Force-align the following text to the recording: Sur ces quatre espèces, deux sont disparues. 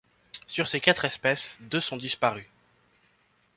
Sur 0.47 0.67
ces 0.67 0.79
quatre 0.81 1.05
espèces, 1.05 1.57
deux 1.61 1.79
sont 1.79 1.95
disparues. 1.95 2.49